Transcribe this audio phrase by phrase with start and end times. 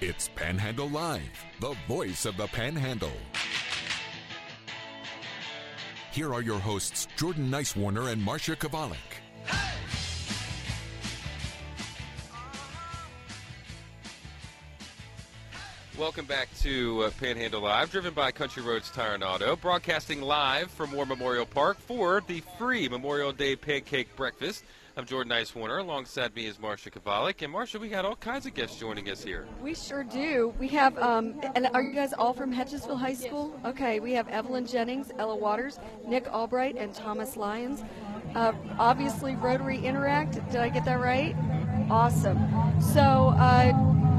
[0.00, 3.12] It's Panhandle Live, the voice of the Panhandle.
[6.10, 8.96] Here are your hosts, Jordan Nicewarner and Marsha Chwalik.
[15.96, 20.72] Welcome back to uh, Panhandle Live, driven by Country Roads Tire and Auto, broadcasting live
[20.72, 24.64] from War Memorial Park for the free Memorial Day Pancake Breakfast.
[24.96, 25.80] I'm Jordan Nicewarner.
[25.80, 27.42] Alongside me is Marsha Chwalik.
[27.42, 29.44] And Marsha, we got all kinds of guests joining us here.
[29.60, 30.54] We sure do.
[30.60, 33.58] We have, um, and are you guys all from Hedgesville High School?
[33.64, 37.82] Okay, we have Evelyn Jennings, Ella Waters, Nick Albright, and Thomas Lyons.
[38.36, 40.34] Uh, obviously, Rotary Interact.
[40.52, 41.34] Did I get that right?
[41.90, 42.38] Awesome.
[42.80, 43.00] So,
[43.36, 43.72] uh,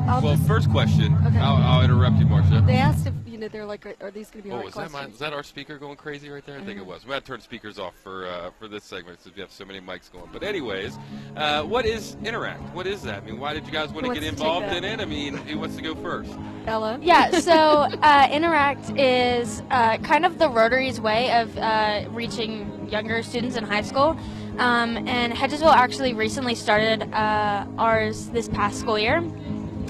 [0.08, 1.18] I'll well, just, first question.
[1.26, 1.38] Okay.
[1.38, 2.66] I'll, I'll interrupt you, Marsha.
[2.68, 4.74] they asked if, you know, they're like, are these going to be Oh, hard was
[4.76, 5.12] that, my, questions?
[5.12, 6.58] was that our speaker going crazy right there?
[6.58, 6.88] I think it Mhm.
[6.88, 7.06] was.
[7.06, 9.66] We had to turn speakers off for uh, for this segment since we have so
[9.66, 10.30] many mics going.
[10.32, 10.98] But anyways,
[11.36, 12.62] uh, what is Interact?
[12.74, 13.24] What is that?
[13.24, 15.02] I mean, why did you guys want to get wants to take involved in it?
[15.02, 16.32] I mean, who wants to go first?
[16.66, 16.98] Ella?
[17.02, 17.52] Yeah, so
[18.02, 23.66] uh, Interact is uh, kind of the Rotary's way of uh, reaching younger students in
[23.66, 24.18] high school.
[24.60, 29.18] Um, and Hedgesville actually recently started uh, ours this past school year.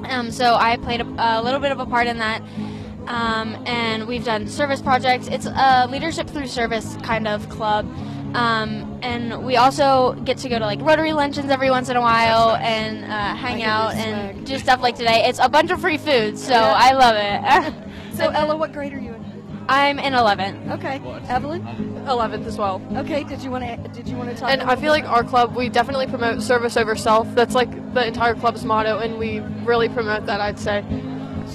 [0.10, 2.42] Um, so I played a, a little bit of a part in that.
[3.08, 5.28] Um, and we've done service projects.
[5.28, 7.86] It's a leadership through service kind of club.
[8.36, 12.02] Um, and we also get to go to like Rotary luncheons every once in a
[12.02, 14.08] while and uh, hang give you out swag.
[14.36, 15.24] and do stuff like today.
[15.28, 16.74] It's a bunch of free food, so Yeah.
[16.78, 17.74] I love it.
[18.16, 19.66] So, Ella, what grade are you in?
[19.68, 20.72] I'm in 11th.
[20.76, 21.02] Okay.
[21.28, 21.62] Evelyn?
[22.06, 22.82] 11th as well.
[22.96, 25.10] Okay, did you want to, did you want to talk And I feel bit like
[25.10, 27.28] our club, we definitely promote service over self.
[27.36, 30.86] That's like the entire club's motto, and we really promote that, I'd say.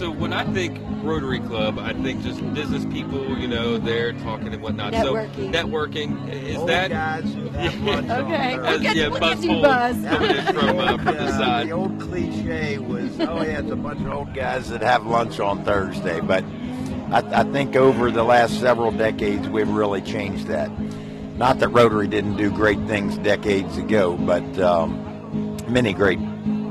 [0.01, 4.49] So when I think Rotary Club, I think just business people, you know, there talking
[4.55, 4.95] and whatnot.
[4.95, 5.35] Networking.
[5.53, 8.73] So networking is Old that guys who have lunch on Okay, Thursday.
[8.73, 10.05] look at, yeah, look Buzz at you, Buzz.
[10.07, 11.67] coming in from, uh, from the side?
[11.69, 15.39] The old cliche was, oh yeah, it's a bunch of old guys that have lunch
[15.39, 16.21] on Thursday.
[16.21, 16.45] But
[17.13, 20.71] I, I think over the last several decades, we've really changed that.
[21.37, 26.19] Not that Rotary didn't do great things decades ago, but um, many great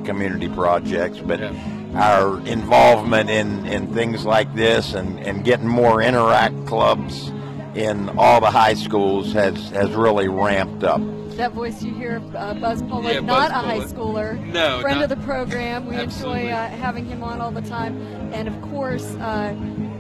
[0.04, 1.20] community projects.
[1.20, 1.79] But Yeah.
[1.96, 7.30] Our involvement in, in things like this and, and getting more interact clubs
[7.76, 11.02] in all the high schools has, has really ramped up.
[11.38, 14.38] That voice you hear, uh, Buzz Pollock, Yeah, not Buzz a high schooler.
[14.48, 15.86] No, friend not- of the program.
[15.88, 18.02] We enjoy uh, having him on all the time,
[18.34, 19.56] and of course, uh,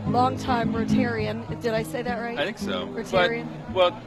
[0.07, 1.61] longtime Rotarian.
[1.61, 2.37] Did I say that right?
[2.37, 2.87] I think so.
[2.87, 3.47] Rotarian.
[3.73, 4.01] But, well,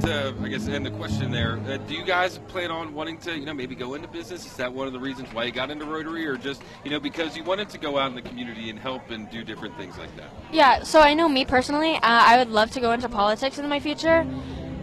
[0.00, 1.60] to, I guess end the question there.
[1.68, 4.46] Uh, do you guys plan on wanting to, you know, maybe go into business?
[4.46, 7.00] Is that one of the reasons why you got into Rotary, or just, you know,
[7.00, 9.98] because you wanted to go out in the community and help and do different things
[9.98, 10.30] like that?
[10.52, 13.68] Yeah, so I know me personally, uh, I would love to go into politics in
[13.68, 14.26] my future.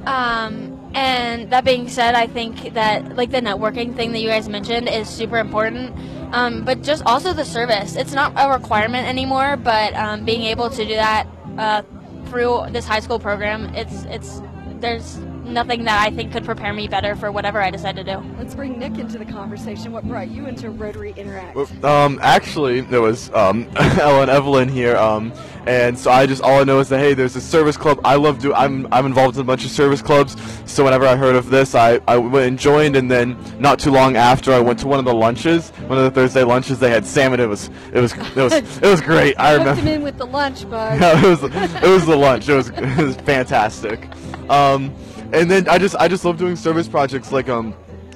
[0.05, 4.47] Um, and that being said, I think that like the networking thing that you guys
[4.47, 5.93] mentioned is super important.
[6.33, 7.95] Um, but just also the service.
[7.95, 11.27] It's not a requirement anymore, but um, being able to do that
[11.57, 11.81] uh,
[12.25, 14.41] through this high school program, it's it's
[14.79, 15.17] there's
[15.47, 18.17] nothing that I think could prepare me better for whatever I decide to do.
[18.37, 19.91] Let's bring Nick into the conversation.
[19.91, 21.83] What brought you into Rotary Interact?
[21.83, 25.33] Um, actually, there was um, Ellen Evelyn here, um,
[25.65, 27.99] and so I just all I know is that hey, there's a service club.
[28.03, 28.53] I love do.
[28.53, 30.35] I'm I'm involved in a bunch of service clubs.
[30.65, 33.91] So whenever I heard of this, I I went and joined, and then not too
[33.91, 36.79] long after, I went to one of the lunches, one of the Thursday lunches.
[36.79, 37.39] They had salmon.
[37.39, 39.35] It was it was it was it was great.
[39.39, 39.81] I remember.
[39.81, 40.99] him in with the lunch, Buzz.
[41.07, 42.49] No, it was it was the lunch.
[42.49, 44.07] It was it was fantastic.
[44.49, 44.93] Um,
[45.33, 47.31] and then I just I just love doing service projects.
[47.31, 47.73] Like um,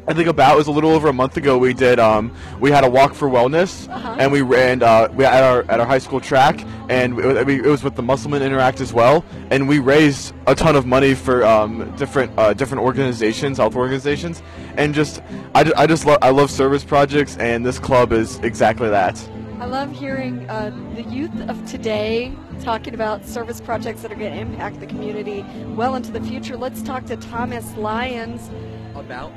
[0.08, 1.58] I think about it was a little over a month ago.
[1.58, 4.16] We did um, we had a walk for wellness, Uh-huh.
[4.20, 7.56] and we ran uh, we at our at our high school track, and it, we,
[7.60, 9.24] it was with the Musselman Interact as well.
[9.52, 14.42] And we raised a ton of money for um, different uh, different organizations, health organizations,
[14.78, 15.22] and just
[15.54, 19.22] I, I just love I love service projects, and this club is exactly that.
[19.62, 24.34] I love hearing uh, the youth of today talking about service projects that are going
[24.34, 25.46] to impact the community
[25.76, 26.58] well into the future.
[26.58, 28.50] Let's talk to Thomas Lyons.
[28.96, 29.32] About?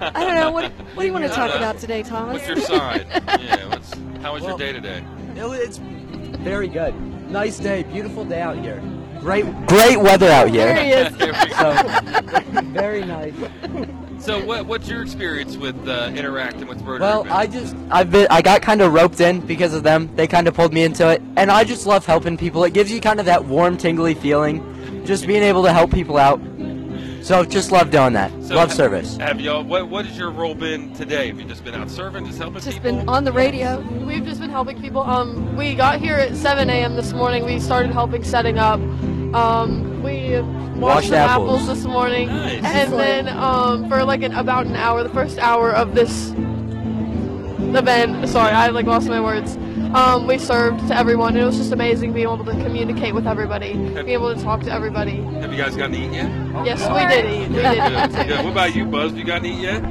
[0.00, 0.50] I don't know.
[0.50, 2.48] What, what do you want to talk about today, Thomas?
[2.48, 3.06] What's your side?
[3.40, 3.68] yeah.
[3.68, 5.04] What's, how was your day today?
[5.36, 6.92] It's very good.
[7.30, 8.82] Nice day, beautiful day out here.
[9.20, 10.74] Great, great weather out here.
[10.74, 11.16] There he is.
[11.16, 12.52] There we go.
[12.52, 13.34] So, very nice.
[14.26, 16.98] So, what, what's your experience with uh, interacting with Rotary?
[16.98, 17.32] Well.
[17.32, 20.10] I just I've been I got kind of roped in because of them.
[20.16, 22.64] They kind of pulled me into it, and I just love helping people.
[22.64, 26.16] It gives you kind of that warm, tingly feeling, just being able to help people
[26.18, 26.40] out.
[27.22, 28.32] So just love doing that.
[28.42, 29.16] So love ha- service.
[29.18, 29.62] Have y'all?
[29.62, 31.28] What What has your role been today?
[31.28, 32.90] Have you just been out serving, just helping Just people?
[32.90, 33.78] Just been on the radio.
[34.04, 35.02] We've just been helping people.
[35.02, 36.96] Um, we got here at 7 a.m.
[36.96, 37.44] this morning.
[37.44, 38.80] We started helping setting up.
[39.34, 41.62] Um, we washed Washed some apples.
[41.62, 41.66] apples.
[41.68, 42.64] this morning, Nice.
[42.64, 46.30] and then um, for like an, about an hour, the first hour of this
[47.74, 48.28] event.
[48.28, 49.56] Sorry, I like lost my words.
[49.94, 51.36] Um, we served to everyone.
[51.36, 54.72] It was just amazing being able to communicate with everybody, being able to talk to
[54.72, 55.16] everybody.
[55.40, 56.30] Have you guys gotten to eat yet?
[56.66, 57.48] Yes, we did eat.
[57.48, 58.10] We did Good.
[58.20, 58.28] eat.
[58.28, 58.44] Good.
[58.44, 59.12] What about you, Buzz?
[59.14, 59.82] You gotten to eat yet?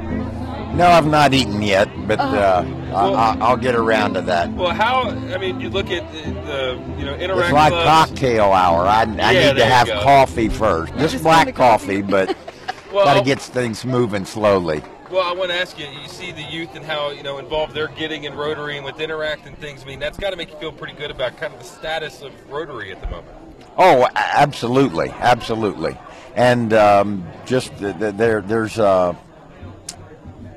[0.76, 2.36] No, I've not eaten yet, but Uh-huh.
[2.36, 4.52] uh, I, I, I'll get around to that.
[4.52, 5.04] Well, how?
[5.08, 8.10] I mean, you look at the, the you know interact It's like clubs.
[8.10, 8.82] cocktail hour.
[8.86, 10.02] I, I Yeah, need to have go.
[10.02, 10.92] coffee first.
[10.98, 12.02] Just Just black coffee.
[12.02, 12.36] coffee, but
[12.92, 14.82] Well, got to get things moving slowly.
[15.10, 15.86] Well, I want to ask you.
[15.86, 19.00] You see the youth and how you know involved they're getting in Rotary and with
[19.00, 19.82] Interact and things.
[19.82, 22.20] I mean, that's got to make you feel pretty good about kind of the status
[22.22, 23.34] of Rotary at the moment.
[23.78, 25.96] Oh, absolutely, absolutely.
[26.34, 29.14] And um, just the, the, there, there's uh,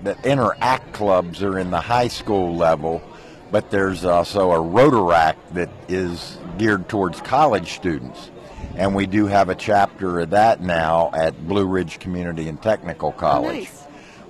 [0.04, 3.02] the interact clubs are in the high school level,
[3.52, 8.32] but there's also a Rotaract that is geared towards college students.
[8.76, 13.12] And we do have a chapter of that now at Blue Ridge Community and Technical
[13.12, 13.84] College, nice.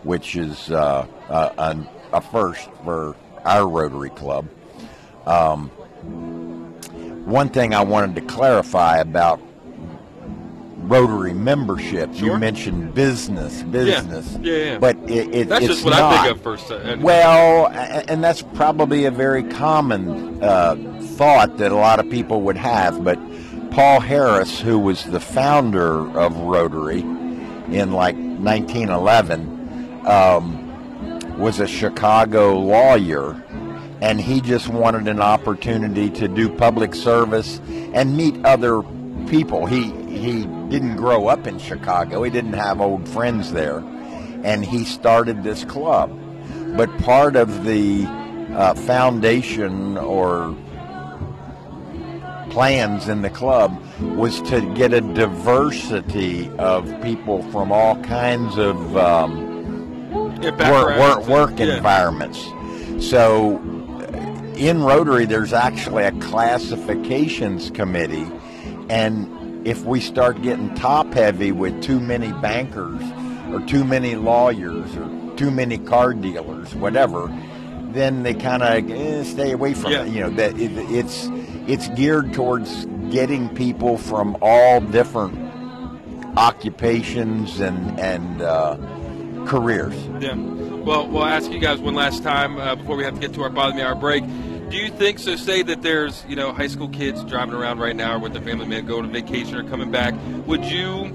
[0.04, 4.48] which is uh, a, a, a first for our Rotary Club.
[5.26, 5.70] Um,
[7.26, 9.40] one thing I wanted to clarify about
[10.84, 14.78] Rotary membership, you mentioned business, business, yeah, yeah.
[14.80, 16.14] but it, it, That's it's just what not.
[16.14, 16.72] I think of first.
[16.72, 20.76] Uh, Well, and that's probably a very common uh,
[21.16, 23.04] thought that a lot of people would have.
[23.04, 23.20] But
[23.72, 32.58] Paul Harris, who was the founder of Rotary in like 1911, um, was a Chicago
[32.58, 33.42] lawyer,
[34.02, 37.62] and he just wanted an opportunity to do public service
[37.94, 38.82] and meet other
[39.28, 39.68] people.
[39.68, 42.24] He he didn't grow up in Chicago.
[42.24, 43.80] He didn't have old friends there,
[44.44, 46.18] and he started this club.
[46.78, 48.06] But part of the
[48.54, 50.56] uh, foundation or
[52.52, 58.98] plans in the club was to get a diversity of people from all kinds of
[58.98, 61.78] um, yeah, work, work, work yeah.
[61.78, 62.44] environments.
[63.00, 63.58] So
[64.56, 68.28] in Rotary, there's actually a classifications committee,
[68.90, 73.02] and if we start getting top heavy with too many bankers
[73.52, 77.28] or too many lawyers or too many car dealers, whatever,
[77.92, 80.04] then they kind of eh, stay away from Yeah.
[80.04, 80.10] it.
[80.14, 81.28] You know that it, it's
[81.68, 85.38] it's geared towards getting people from all different
[86.38, 88.78] occupations and and uh,
[89.46, 89.96] careers.
[90.20, 90.36] Yeah.
[90.36, 93.44] Well, we'll ask you guys one last time uh, before we have to get to
[93.44, 94.24] our bottom of the hour break.
[94.70, 95.36] Do you think so?
[95.36, 98.42] Say that there's you know high school kids driving around right now or with their
[98.44, 100.14] family, man, going on vacation or coming back.
[100.46, 101.06] Would you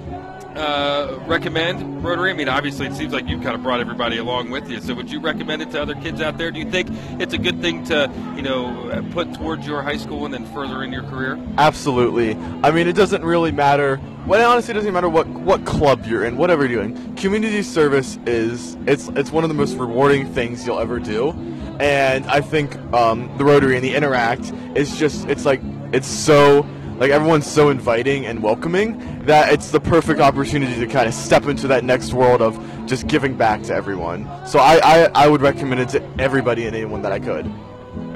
[0.57, 2.31] uh, recommend Rotary?
[2.31, 4.81] I mean, obviously, it seems like you've kind of brought everybody along with you.
[4.81, 6.51] So, would you recommend it to other kids out there?
[6.51, 6.89] Do you think
[7.21, 10.83] it's a good thing to you know put towards your high school and then further
[10.83, 11.39] in your career?
[11.57, 12.35] Absolutely.
[12.65, 14.01] I mean, it doesn't really matter.
[14.27, 17.15] Well, it honestly doesn't matter what what club you're in, whatever you're doing.
[17.15, 21.33] Community service is it's it's one of the most rewarding things you'll ever do,
[21.81, 25.61] and I think um, the Rotary and the Interact is just it's like
[25.93, 26.67] it's so
[26.99, 31.47] like everyone's so inviting and welcoming that it's the perfect opportunity to kind of step
[31.47, 34.29] into that next world of just giving back to everyone.
[34.47, 37.47] So I I, I would recommend it to everybody and anyone that I could,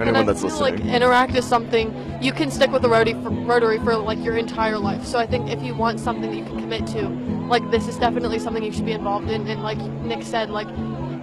[0.00, 0.86] Anyone And I that's feel listening.
[0.86, 4.36] like interact is something you can stick with the Rotary for, Rotary for like your
[4.36, 5.04] entire life.
[5.04, 7.08] So I think if you want something that you can commit to,
[7.48, 9.46] like this is definitely something you should be involved in.
[9.48, 10.68] And like Nick said, like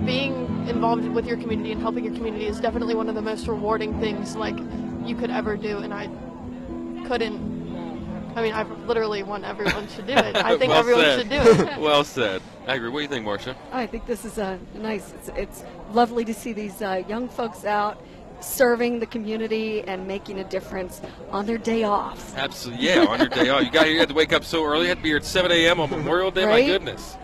[0.05, 3.47] being involved with your community and helping your community is definitely one of the most
[3.47, 4.55] rewarding things like
[5.05, 5.79] you could ever do.
[5.79, 6.07] And I
[7.07, 7.55] couldn't.
[8.35, 10.35] I mean, I literally want everyone to do it.
[10.35, 11.19] I think Well everyone said.
[11.19, 11.77] should do it.
[11.79, 12.41] well said.
[12.67, 12.89] I agree.
[12.89, 13.55] What do you think, Marsha?
[13.71, 15.13] I think this is uh, nice.
[15.13, 18.01] It's, it's lovely to see these uh, young folks out
[18.41, 22.35] serving the community and making a difference on their day off.
[22.37, 22.85] Absolutely.
[22.85, 23.63] Yeah, on your day off.
[23.63, 24.83] You got here, you had to wake up so early.
[24.83, 25.79] You had to be here at 7 a.m.
[25.79, 26.45] on Memorial Day.
[26.45, 27.15] My goodness.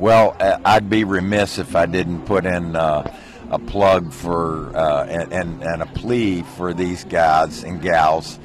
[0.00, 3.14] Well, uh, I'd be remiss if I didn't put in uh,
[3.50, 8.38] a plug for uh, and, and and a plea for these guys and gals.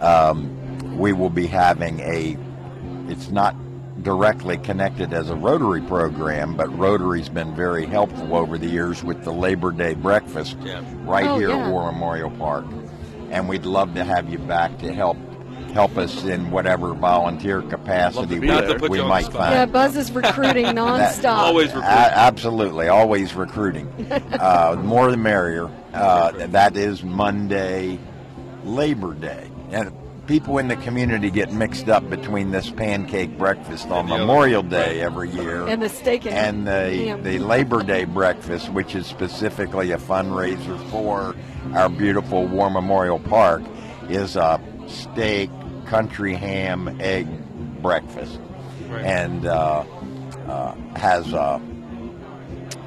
[0.00, 2.36] Um, we will be having a.
[3.08, 3.54] It's not
[4.02, 9.22] directly connected as a Rotary program, but Rotary's been very helpful over the years with
[9.22, 10.82] the Labor Day breakfast Yeah.
[11.04, 11.66] right Oh, here yeah.
[11.66, 12.64] at War Memorial Park,
[13.30, 15.18] and we'd love to have you back to help
[15.72, 18.62] help us in whatever volunteer capacity be we, there.
[18.62, 19.54] Not to put we you on the might find.
[19.54, 21.38] Yeah, Buzz is recruiting nonstop.
[21.38, 21.90] Always A- recruiting.
[21.90, 23.88] absolutely, always recruiting.
[24.10, 25.70] uh, more the merrier.
[25.92, 27.98] Uh, that is Monday,
[28.64, 29.92] Labor Day, and
[30.26, 34.22] people in the community get mixed up between this pancake breakfast on And the other
[34.22, 38.94] Memorial Day every year and the steak and and, the the Labor Day breakfast, which
[38.94, 41.34] is specifically a fundraiser for
[41.74, 43.62] our beautiful War Memorial Park,
[44.08, 45.50] is a steak,
[45.96, 47.26] country ham, egg
[47.82, 48.40] breakfast,
[48.88, 49.04] Right.
[49.04, 49.84] and uh,
[50.48, 51.60] uh, has a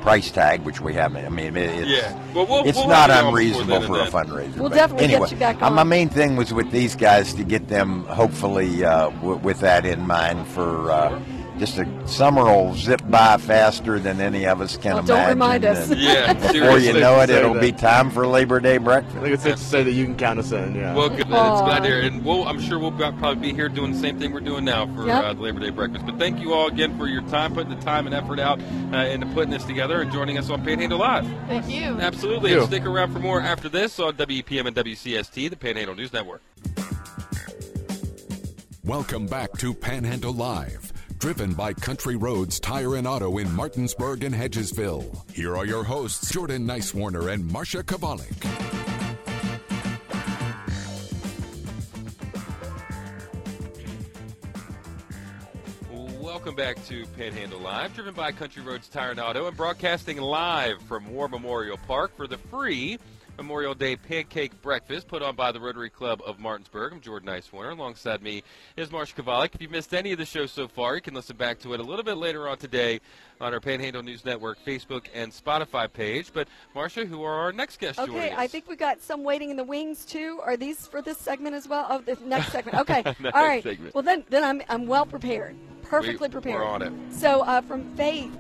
[0.02, 1.24] price tag, which we haven't.
[1.24, 2.18] I mean, it's, Yeah.
[2.34, 4.56] Well, we'll- it's we'll not have you unreasonable then for a fundraiser.
[4.58, 7.34] We'll but definitely get anyway, you back uh, My main thing was with these guys
[7.36, 11.20] to get them, hopefully, uh, w- with that in mind, for uh,
[11.58, 15.16] just a summer will zip by faster than any of us can Oh, imagine.
[15.16, 15.90] don't remind us.
[15.90, 17.62] and Yeah, Before you know it, it'll that.
[17.62, 19.16] be time for Labor Day I breakfast.
[19.18, 20.76] think it's safe to say that you can count us in.
[20.76, 20.94] Yeah.
[20.94, 21.20] Well, good.
[21.22, 22.02] It's glad to hear.
[22.02, 24.86] And we'll, I'm sure we'll probably be here doing the same thing we're doing now
[24.96, 25.24] for Yep.
[25.24, 26.06] uh, Labor Day breakfast.
[26.06, 28.60] But thank you all again for your time, putting the time and effort out
[28.94, 31.26] uh, into putting this together and joining us on Panhandle Live.
[31.48, 31.98] Thank you.
[32.00, 32.52] Absolutely.
[32.52, 32.78] Thank And you.
[32.78, 36.42] stick around for more after this on WEPM and WCST, the Panhandle News Network.
[38.84, 40.85] Welcome back to Panhandle Live,
[41.26, 45.28] driven by Country Roads Tire and Auto in Martinsburg and Hedgesville.
[45.34, 48.46] Here are your hosts, Jordan Nicewarner and Marsha Chwalik.
[56.22, 60.80] Welcome back to Panhandle Live, driven by Country Roads Tire and Auto, and broadcasting live
[60.84, 63.00] from War Memorial Park for the free
[63.38, 66.94] Memorial Day pancake breakfast put on by the Rotary Club of Martinsburg.
[66.94, 67.72] I'm Jordan Nicewarner.
[67.78, 68.44] Alongside me
[68.78, 69.54] is Marsha Chwalik.
[69.54, 71.82] If you missed any of the show so far, you can listen back to it
[71.82, 73.02] a little bit later on today
[73.42, 76.32] on our Panhandle News Network Facebook and Spotify page.
[76.34, 78.34] But Marsha, who are our next guests Okay?
[78.36, 80.40] I think we got some waiting in the wings too.
[80.42, 81.86] Are these for this segment as well?
[81.90, 82.78] Oh, the next segment.
[82.80, 83.62] Okay, all right.
[83.64, 83.94] segment.
[83.94, 86.62] Well, then, then I'm I'm well prepared, perfectly We- prepared.
[86.62, 86.94] we're on it.
[87.12, 88.32] So, uh, from Faith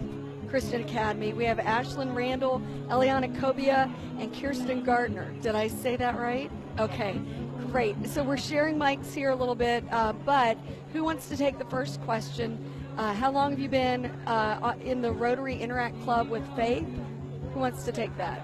[0.49, 5.33] Christian Academy, we have Ashlyn Randall, Eliana Kobia, and Kirsten Gardner.
[5.41, 6.51] Did I say that right?
[6.79, 7.19] Okay,
[7.71, 7.95] great.
[8.07, 10.57] So we're sharing mics here a little bit, uh, but
[10.93, 12.57] who wants to take the first question?
[12.97, 16.87] Uh, how long have you been uh, in the Rotary Interact Club with Faith?
[17.53, 18.41] Who wants to take that?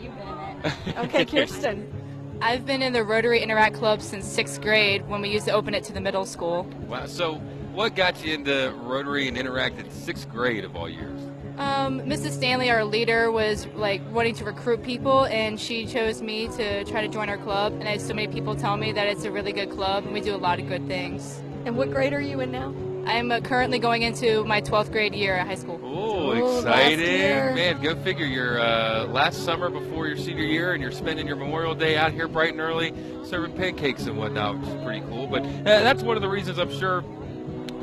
[0.00, 0.28] You've been
[0.64, 0.98] it.
[0.98, 1.92] Okay, Kirsten.
[2.40, 5.74] I've been in the Rotary Interact Club since sixth grade when we used to open
[5.74, 6.64] it to the middle school.
[6.88, 7.06] Wow.
[7.06, 7.40] So,
[7.74, 11.20] what got you into Rotary and Interact in sixth grade of all years?
[11.58, 12.30] Um, Mrs.
[12.32, 17.00] Stanley, our leader, was like wanting to recruit people, and she chose me to try
[17.00, 17.72] to join our club.
[17.74, 20.12] And I had so many people tell me that it's a really good club, and
[20.12, 21.40] we do a lot of good things.
[21.64, 22.74] And what grade are you in now?
[23.06, 25.78] I'm uh, currently going into my 12th grade year at high school.
[25.82, 27.54] Oh, Oh, exciting.
[27.54, 28.24] Man, go figure.
[28.26, 32.12] Your uh, last summer before your senior year, and you're spending your Memorial Day out
[32.12, 35.26] here bright and early serving pancakes and whatnot, which is pretty cool.
[35.26, 37.04] But uh, that's one of the reasons I'm sure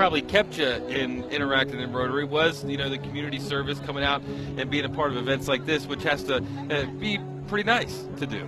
[0.02, 4.24] probably kept you in interacting in Rotary was, you know, the community service coming out
[4.58, 8.08] and being a part of events like this, which has to uh, be pretty nice
[8.18, 8.40] to do.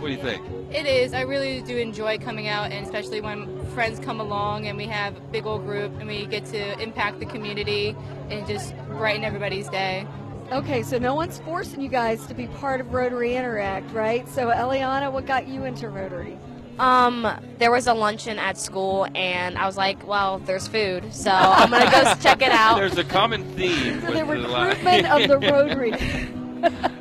[0.00, 0.42] What do you think?
[0.74, 1.12] It is.
[1.12, 5.14] I really do enjoy coming out, and especially when friends come along and we have
[5.18, 7.94] a big old group and we get to impact the community
[8.30, 10.06] and just brighten everybody's day.
[10.50, 14.26] Okay, so no one's forcing you guys to be part of Rotary Interact, right?
[14.30, 16.38] So, Eliana, what got you into Rotary?
[16.78, 17.26] Um,
[17.58, 21.70] there was a luncheon at school, and I was like, "Well, there's food, so I'm
[21.70, 24.00] gonna go check it out." There's a common theme.
[24.00, 25.92] So with the recruitment of the Rotary.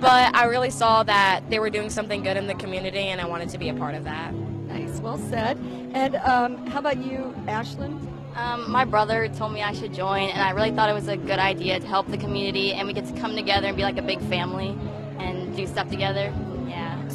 [0.01, 3.25] But I really saw that they were doing something good in the community, and I
[3.25, 4.33] wanted to be a part of that.
[4.33, 5.57] nice, well said.
[5.93, 7.97] And um, how about you, Ashlyn?
[8.35, 11.15] Um, my brother told me I should join, and I really thought it was a
[11.15, 13.97] good idea to help the community, and we get to come together and be like
[13.97, 14.77] a big family
[15.19, 16.33] and do stuff together.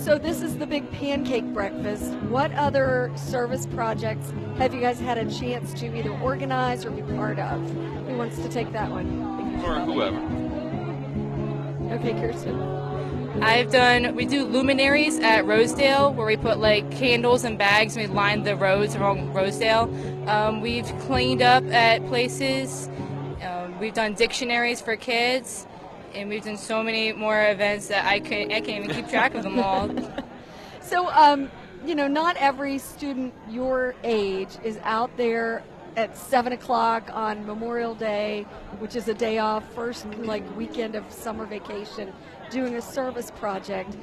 [0.09, 0.15] Yeah.
[0.15, 2.15] So this is the big pancake breakfast.
[2.31, 7.03] What other service projects have you guys had a chance to either organize or be
[7.15, 7.61] part of?
[8.07, 9.29] Who wants to take that one?
[9.63, 10.17] or whoever.
[11.95, 12.59] Okay, Kirsten.
[13.43, 18.09] I've done, we do luminaries at Rosedale where we put like candles and bags and
[18.09, 19.91] we line the roads around Rosedale.
[20.29, 22.89] Um, we've cleaned up at places.
[23.43, 25.67] Um, we've done dictionaries for kids.
[26.15, 29.35] And we've done so many more events that I, could, I can't even keep track
[29.35, 29.91] of them all.
[30.81, 31.51] So, um,
[31.85, 35.63] you know, not every student your age is out there
[35.97, 38.47] at seven o'clock on Memorial Day,
[38.79, 42.13] which is a day off, first like weekend of summer vacation,
[42.51, 43.95] doing a service project.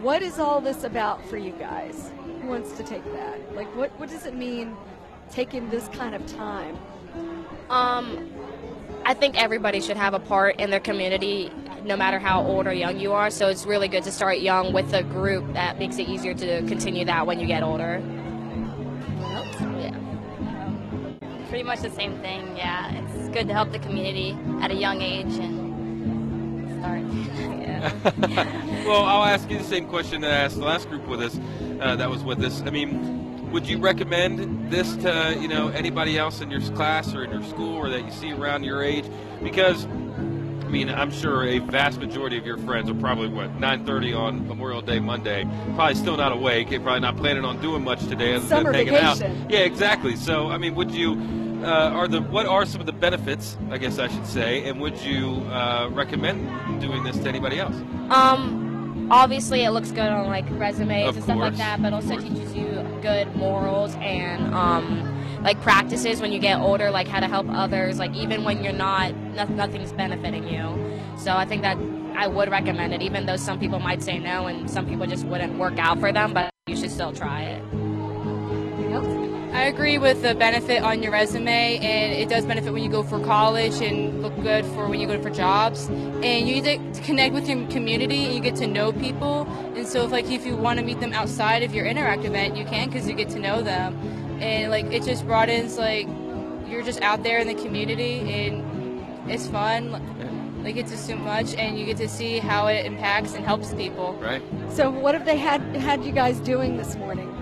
[0.00, 2.12] What is all this about for you guys?
[2.40, 3.54] Who wants to take that?
[3.54, 4.76] Like, what what does it mean
[5.30, 6.78] taking this kind of time?
[7.70, 8.30] Um,
[9.06, 11.50] I think everybody should have a part in their community,
[11.84, 13.30] no matter how old or young you are.
[13.30, 16.62] So it's really good to start young with a group that makes it easier to
[16.66, 18.02] continue that when you get older.
[19.78, 19.94] Yeah.
[21.48, 22.56] Pretty much the same thing.
[22.56, 22.92] Yeah.
[22.94, 27.02] It's good to help the community at a young age and start.
[27.60, 28.84] yeah.
[28.86, 31.38] well, I'll ask you the same question that I asked the last group with us.
[31.78, 32.62] Uh, that was with us.
[32.62, 33.23] I mean,
[33.54, 37.44] would you recommend this to you know anybody else in your class or in your
[37.44, 39.04] school or that you see around your age?
[39.42, 44.18] Because I mean, I'm sure a vast majority of your friends are probably what 9:30
[44.18, 48.04] on Memorial Day Monday, probably still not awake, and probably not planning on doing much
[48.08, 49.18] today other Summer than hanging out.
[49.18, 49.46] vacation.
[49.48, 50.16] Yeah, exactly.
[50.16, 51.12] So, I mean, would you
[51.62, 53.56] uh, are the what are some of the benefits?
[53.70, 57.76] I guess I should say, and would you uh, recommend doing this to anybody else?
[58.10, 58.64] Um,
[59.10, 62.54] obviously it looks good on like resumes Of and stuff like that, but also teaches
[62.54, 62.66] you
[63.04, 67.98] good morals and um, like practices when you get older, like how to help others,
[67.98, 70.98] like even when you're not, no, nothing's benefiting you.
[71.18, 71.76] So I think that
[72.16, 75.26] I would recommend it, even though some people might say no and some people just
[75.26, 77.83] wouldn't work out for them, but you should still try it.
[79.54, 79.64] Anything else?
[79.64, 83.02] I agree with the benefit on your resume, and it does benefit when you go
[83.02, 85.88] for college and look good for when you go for jobs.
[85.88, 89.46] And you get to connect with your community, and you get to know people.
[89.74, 92.56] And so, if like if you want to meet them outside of your interact event,
[92.56, 93.94] you can because you get to know them.
[94.40, 96.08] And like it just broadens like
[96.68, 99.92] you're just out there in the community, and it's fun.
[100.64, 103.74] Like it's just so much, and you get to see how it impacts and helps
[103.74, 104.14] people.
[104.14, 104.42] Right.
[104.70, 107.33] So, what have they had had you guys doing this morning?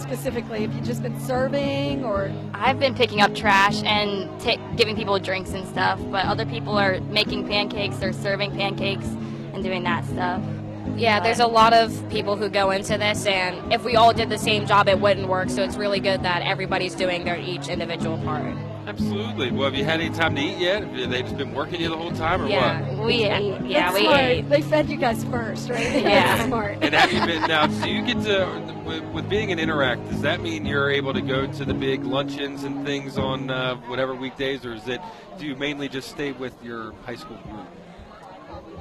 [0.00, 4.96] Specifically, have you just been serving, or I've been picking up trash and ta giving
[4.96, 9.06] people drinks and stuff, but other people are making pancakes, they're serving pancakes
[9.52, 10.42] and doing that stuff.
[10.96, 14.30] Yeah, there's a lot of people who go into this, and if we all did
[14.30, 15.50] the same job, it wouldn't work.
[15.50, 18.54] So it's really good that everybody's doing their each individual part.
[18.88, 19.50] Absolutely.
[19.50, 20.82] Well, have you had any time to eat yet?
[20.82, 22.50] Have they just been working you the whole time, or what?
[22.50, 23.60] Yeah, we ate.
[23.66, 24.20] Yeah, That's we smart.
[24.20, 24.48] ate.
[24.48, 25.78] They fed you guys first, right?
[26.08, 26.36] Yeah.
[26.36, 26.78] That's smart.
[26.80, 27.68] And have you been now?
[27.68, 30.08] So you get to with, with being an interact?
[30.08, 33.76] Does that mean you're able to go to the big luncheons and things on uh,
[33.88, 35.00] whatever weekdays, or is it
[35.38, 37.66] do you mainly just stay with your high school group?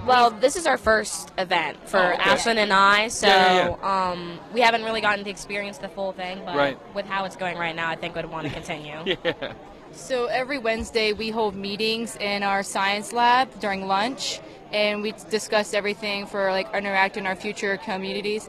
[0.06, 2.22] Well, this is our first event for Oh, okay.
[2.24, 6.42] Ashlyn and I, so Yeah, Um, we haven't really gotten to experience the full thing.
[6.46, 6.96] But Right.
[6.96, 8.96] with how it's going right now, I think we'd want to continue.
[9.26, 9.54] Yeah.
[9.98, 14.40] So every Wednesday we hold meetings in our science lab during lunch,
[14.72, 18.48] and we discuss everything for like interact in our future communities.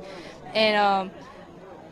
[0.54, 1.10] And um,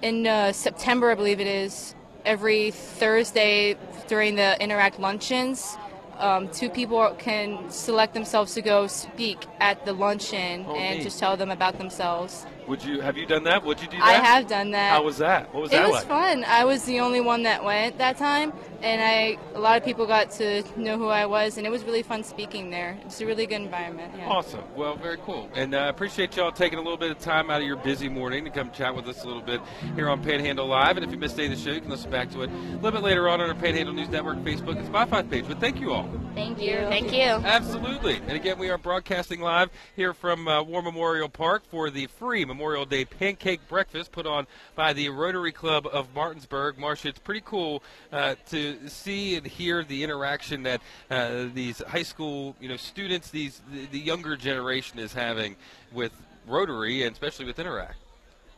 [0.02, 1.94] in uh, September, I believe it is,
[2.26, 3.76] every Thursday
[4.08, 5.78] during the interact luncheons.
[6.18, 11.04] Um, two people can select themselves to go speak at the luncheon Oh, and neat.
[11.04, 12.46] just tell them about themselves.
[12.66, 13.64] Would you have you done that?
[13.64, 14.04] Would you do that?
[14.04, 14.90] I have done that.
[14.90, 15.52] How was that?
[15.54, 15.88] What was that like?
[15.88, 16.08] it was like?
[16.08, 16.44] fun.
[16.44, 18.52] I was the only one that went that time,
[18.82, 21.84] and I a lot of people got to know who I was, and it was
[21.84, 22.98] really fun speaking there.
[23.04, 24.12] It's a really good environment.
[24.16, 24.28] Yeah.
[24.28, 24.64] Awesome.
[24.74, 25.48] Well, very cool.
[25.54, 28.08] And I uh, appreciate y'all taking a little bit of time out of your busy
[28.08, 29.60] morning to come chat with us a little bit
[29.94, 30.96] here on Panhandle Live.
[30.96, 32.52] And if you missed any of the show, you can listen back to it a
[32.76, 35.46] little bit later on on our Panhandle News Network Facebook and Spotify page.
[35.46, 36.08] But thank you all.
[36.36, 36.76] Thank you.
[36.90, 37.22] Thank you.
[37.22, 38.16] Absolutely.
[38.16, 42.44] And again, we are broadcasting live here from uh, War Memorial Park for the free
[42.44, 46.76] Memorial Day pancake breakfast put on by the Rotary Club of Martinsburg.
[46.76, 52.02] Marsha, it's pretty cool uh, to see and hear the interaction that uh, these high
[52.02, 55.56] school, you know, students, these the, the younger generation is having
[55.90, 56.12] with
[56.46, 57.96] Rotary and especially with Interact.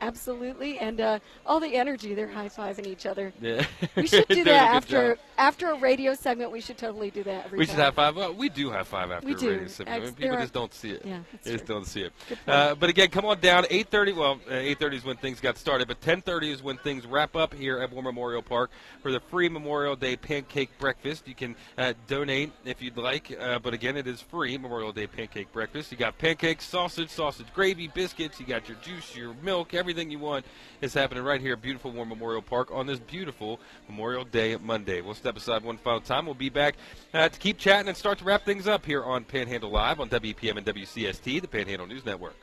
[0.00, 3.32] Absolutely, and uh, all the energy they're high fiving each other.
[3.40, 3.64] Yeah.
[3.96, 5.18] We should do that after job.
[5.37, 6.52] after a radio segment.
[6.52, 7.46] We should totally do that.
[7.46, 7.84] Every We should time.
[7.87, 8.16] have five.
[8.16, 9.50] Well, we do have five after We a do.
[9.50, 10.02] radio segment.
[10.02, 11.02] I mean, people are- just don't see it.
[11.04, 11.74] Yeah, they just true.
[11.74, 12.12] don't see it.
[12.46, 13.64] Uh, but again, come on down.
[13.64, 14.14] 8:30.
[14.14, 17.52] Well, uh, 8:30 is when things got started, but 10:30 is when things wrap up
[17.52, 18.70] here at War Memorial Park
[19.02, 21.26] for the free Memorial Day pancake breakfast.
[21.26, 25.08] You can uh, donate if you'd like, uh, but again, it is free Memorial Day
[25.08, 25.90] pancake breakfast.
[25.90, 28.38] You got pancakes, sausage, sausage gravy, biscuits.
[28.38, 30.44] You got your juice, your milk, everything you want
[30.83, 35.01] is happening right here at beautiful War Memorial Park on this beautiful Memorial Day Monday.
[35.01, 36.27] We'll step aside one final time.
[36.27, 36.77] We'll be back
[37.14, 40.11] uh, to keep chatting and start to wrap things up here on Panhandle Live on
[40.11, 42.37] WEPM and WCST, the Panhandle News Network.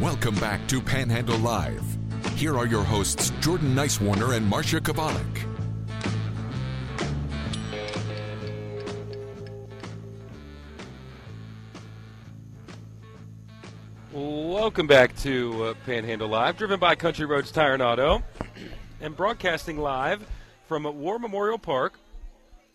[0.00, 1.84] Welcome back to Panhandle Live.
[2.36, 5.55] Here are your hosts, Jordan Nicewarner and Marsha Chwalik.
[14.26, 18.24] Welcome back to uh, Panhandle Live, driven by Country Roads Tire and Auto,
[19.00, 20.26] and broadcasting live
[20.66, 22.00] from War Memorial Park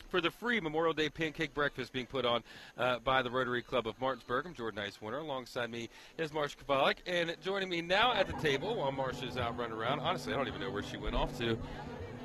[0.08, 2.42] for the free Memorial Day pancake breakfast being put on
[2.78, 4.46] uh, by the Rotary Club of Martinsburg.
[4.46, 5.20] I'm Jordan Nicewarner.
[5.20, 9.58] Alongside me is Marsha Chwalik, and joining me now at the table while Marsha's out
[9.58, 10.00] running around.
[10.00, 11.60] Honestly, I don't even know where she went off to.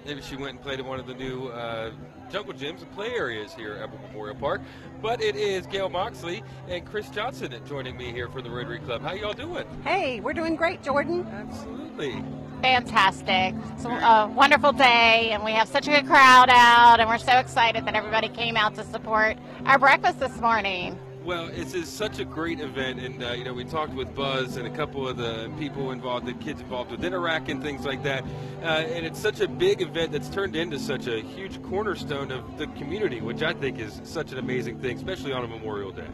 [0.07, 1.90] Maybe she went and played in one of the new uh,
[2.31, 4.62] jungle gyms and play areas here at Memorial Park.
[5.03, 9.03] But it is Gail Moxley and Chris Johnson joining me here for the Rotary Club.
[9.03, 9.66] How y'all doing?
[9.83, 11.27] Hey, we're doing great, Jordan.
[11.27, 12.23] Absolutely.
[12.62, 13.55] Fantastic.
[13.75, 17.38] It's a wonderful day, and we have such a good crowd out, and we're so
[17.38, 20.99] excited that everybody came out to support our breakfast this morning.
[21.27, 24.59] Well, it's, it's such a great event, and uh, you know we talked with Buzz
[24.59, 28.05] and a couple of the people involved, the kids involved with Interact and things like
[28.05, 28.23] that.
[28.62, 32.59] Uh, and it's such a big event that's turned into such a huge cornerstone of
[32.59, 36.07] the community, which I think is such an amazing thing, especially on a Memorial Day.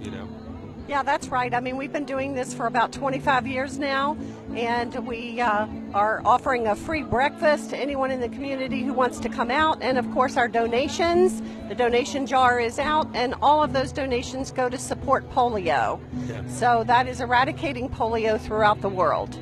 [0.00, 0.45] You know.
[0.88, 1.52] Yeah, that's right.
[1.52, 4.16] I mean, we've been doing this for about 25 years now,
[4.54, 9.18] and we uh, are offering a free breakfast to anyone in the community who wants
[9.20, 9.82] to come out.
[9.82, 11.42] And of course, our donations.
[11.68, 15.98] The donation jar is out, and all of those donations go to support polio.
[16.28, 16.46] Yeah.
[16.46, 19.36] So that is eradicating polio throughout the world.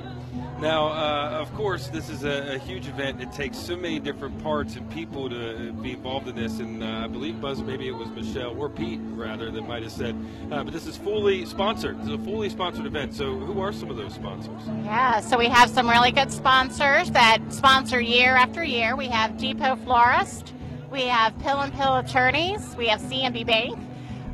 [0.64, 3.20] Now, uh, of course, this is a, a, huge event.
[3.20, 6.58] It takes so many different parts and people to be involved in this.
[6.58, 9.92] And uh, I believe, Buzz, maybe it was Michelle or Pete, rather, that might have
[9.92, 10.16] said,
[10.50, 11.98] uh, but this is fully sponsored.
[11.98, 13.12] This is a fully sponsored event.
[13.12, 14.62] So, who are some of those sponsors?
[14.84, 18.96] Yeah, so we have some really good sponsors that sponsor year after year.
[18.96, 20.54] We have Depot Florist,
[20.90, 23.78] we have Pill and Pill Attorneys, we have CMB Bank,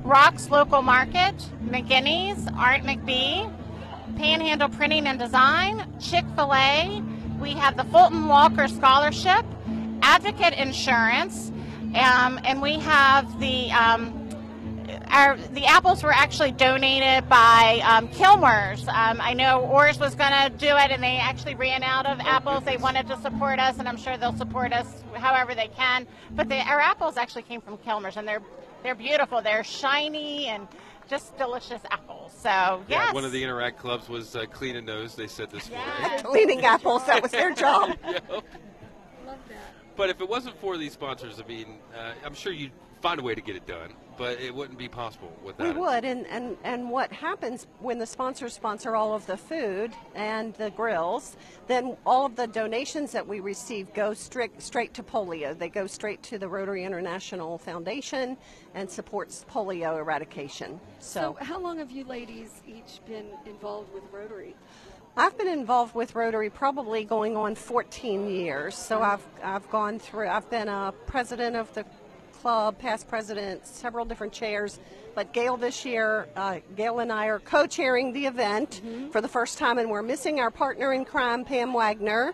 [0.04, 3.52] Rocks Local Market, McGinney's, Art McBee.
[4.20, 7.02] Panhandle Printing and Design, Chick fil A,
[7.40, 9.46] we have the Fulton Walker Scholarship,
[10.02, 11.50] Advocate Insurance,
[11.94, 13.72] um, and we have the.
[13.72, 14.16] Um,
[15.08, 18.86] our, the apples were actually donated by um, Kilmer's.
[18.88, 22.20] Um, I know Orr's was going to do it, and they actually ran out of
[22.20, 22.62] apples.
[22.64, 26.06] They wanted to support us, and I'm sure they'll support us however they can.
[26.32, 28.42] But the, our apples actually came from Kilmer's, and they're
[28.82, 29.42] they're beautiful.
[29.42, 30.68] They're shiny and
[31.10, 32.32] just delicious apples.
[32.32, 32.84] So yes.
[32.88, 35.16] Yeah, one of the Interact clubs was uh, cleaning those.
[35.16, 36.22] They said this morning.
[36.22, 37.04] Cleaning apples.
[37.06, 37.98] That was their job.
[38.08, 38.30] yep.
[38.30, 38.44] Love
[39.48, 39.74] that.
[39.96, 42.70] But if it wasn't for these sponsors, I mean, uh, I'm sure you'd
[43.00, 45.76] find a way to get it done, but it wouldn't be possible without we it.
[45.76, 50.54] would, and, and, and what happens when the sponsors sponsor all of the food and
[50.54, 51.36] the grills,
[51.66, 55.58] then all of the donations that we receive go straight, straight to polio.
[55.58, 58.36] They go straight to the Rotary International Foundation
[58.74, 60.78] and supports polio eradication.
[60.98, 64.54] So, so how long have you ladies each been involved with Rotary?
[65.16, 68.76] I've been involved with Rotary probably going on 14 years.
[68.76, 70.28] So I've I've gone through.
[70.28, 71.84] I've been a president of the
[72.40, 74.78] club, past president, several different chairs.
[75.14, 79.10] But Gail this year, uh, Gail and I are co-chairing the event mm-hmm.
[79.10, 82.32] for the first time, and we're missing our partner in crime, Pam Wagner,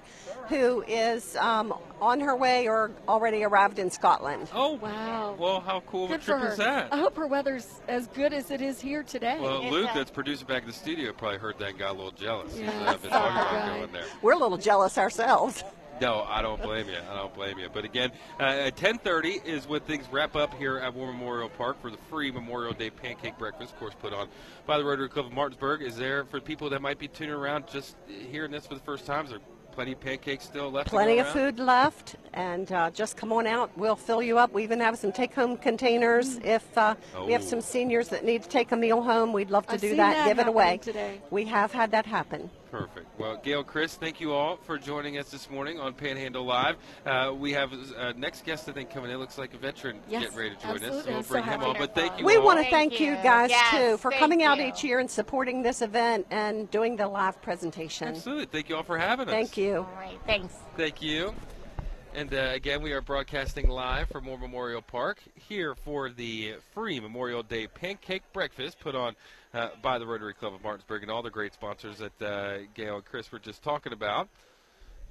[0.49, 4.51] who is um, on her way or already arrived in Scotland.
[4.53, 5.35] Oh wow!
[5.39, 6.93] Well, how cool good of a trip is that?
[6.93, 9.39] I hope her weather's as good as it is here today.
[9.41, 12.11] Well, Luke, that's producer back in the studio, probably heard that and got a little
[12.11, 12.57] jealous.
[12.57, 14.05] Yeah, He's uh, been talking about going there.
[14.21, 15.65] We're a little jealous ourselves.
[16.01, 16.99] No, I don't blame you.
[17.11, 17.69] I don't blame you.
[17.73, 21.81] But again, uh, at 10:30 is when things wrap up here at War Memorial Park
[21.81, 24.29] for the free Memorial Day pancake breakfast, of course, put on
[24.67, 25.83] by the Rotary Club of Martinsburg.
[25.83, 29.07] Is there for people that might be tuning around just hearing this for the first
[29.07, 29.25] time?
[29.25, 29.41] Is there
[29.73, 30.89] plenty of pancakes still left?
[30.89, 33.71] Plenty of food left, and uh, just come on out.
[33.77, 34.53] We'll fill you up.
[34.53, 36.39] We even have some take-home containers.
[36.39, 37.27] If uh, oh.
[37.27, 39.81] we have some seniors that need to take a meal home, we'd love to I've
[39.81, 40.15] do that.
[40.15, 40.29] that.
[40.29, 40.79] Give it away.
[40.79, 41.21] Today.
[41.31, 42.51] We have had that happen.
[42.79, 43.07] Perfect.
[43.19, 46.77] Well, Gail, Chris, thank you all for joining us this morning on Panhandle Live.
[47.07, 49.17] Uh, we have uh, next guest, I think, coming in.
[49.19, 50.99] Looks like a veteran yes, getting ready to join absolutely.
[50.99, 51.05] us.
[51.07, 51.77] So we'll so bring him on.
[51.79, 52.45] But thank you We all.
[52.45, 53.23] want to Thank thank you, you.
[53.23, 54.67] guys, Yes, too, for coming out you.
[54.67, 58.09] each year and supporting this event and doing the live presentation.
[58.09, 58.45] Absolutely.
[58.45, 59.33] Thank you all for having us.
[59.33, 59.77] Thank you.
[59.77, 60.55] All right, thanks.
[60.77, 61.35] Thank you.
[62.15, 66.99] And uh, again, we are broadcasting live from War Memorial Park here for the free
[66.99, 69.15] Memorial Day pancake breakfast put on
[69.57, 72.97] uh, by the Rotary Club of Martinsburg and all the great sponsors that uh, Gail
[72.97, 74.29] and Chris were just talking about.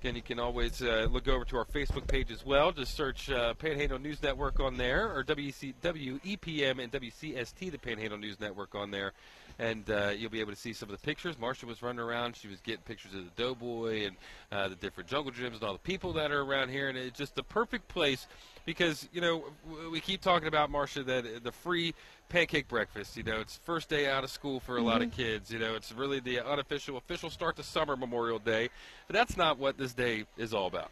[0.02, 2.72] Again, you can always uh, look over to our Facebook page as well.
[2.72, 8.20] Just search uh, Panhandle News Network on there, or WC, WEPM and WCST, the Panhandle
[8.20, 9.14] News Network on there
[9.58, 11.36] and uh, you'll be able to see some of the pictures.
[11.38, 14.16] Marsha was running around; she was getting pictures of the Doughboy and
[14.52, 17.18] uh, the different jungle gyms and all the people that are around here, and it's
[17.18, 18.28] just the perfect place
[18.66, 19.46] because you know
[19.92, 21.94] we keep talking about Marsha that the free
[22.30, 23.16] pancake breakfast.
[23.18, 24.88] You know, it's first day out of school for a mm-hmm.
[24.88, 25.22] lot of mm-hmm.
[25.22, 25.52] kids.
[25.52, 28.70] You know, it's really the unofficial, official start to summer Memorial Day.
[29.08, 30.92] But that's not what this day is all about.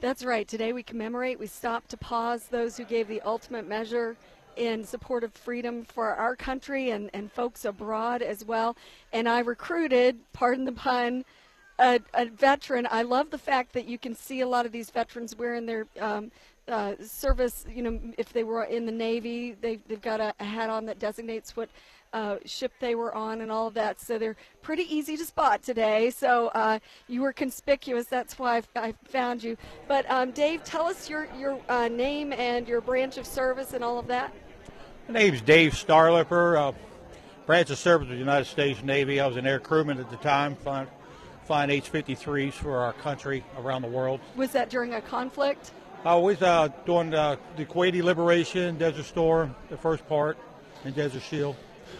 [0.00, 0.46] That's right.
[0.46, 4.16] Today we commemorate, we stop to pause those who gave the ultimate measure
[4.56, 8.76] in support of freedom for our country and, and folks abroad as well.
[9.12, 11.24] And I recruited, pardon the pun,
[11.78, 12.86] a, a veteran.
[12.90, 15.86] I love the fact that you can see a lot of these veterans wearing their
[15.98, 16.30] um,
[16.70, 20.44] uh, service, you know, if they were in the Navy, they, they've got a, a
[20.44, 21.68] hat on that designates what
[22.12, 24.00] uh, ship they were on and all of that.
[24.00, 26.10] So they're pretty easy to spot today.
[26.10, 26.78] So uh,
[27.08, 28.06] you were conspicuous.
[28.06, 29.56] That's why I, I found you.
[29.86, 33.84] But um, Dave, tell us your your uh, name and your branch of service and
[33.84, 34.34] all of that.
[35.08, 36.56] My name's Dave Starlipper.
[36.56, 36.72] Uh,
[37.46, 39.18] branch of service with the United States Navy.
[39.18, 40.86] I was an air crewman at the time, flying,
[41.46, 44.20] flying H-53s for our country around the world.
[44.36, 45.72] Was that during a conflict?
[46.02, 50.38] I was uh, doing uh, the Kuwaiti Liberation, Desert Storm, the first part,
[50.84, 51.56] and Desert Shield.